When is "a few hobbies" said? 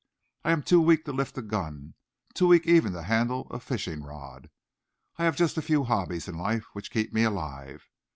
5.57-6.27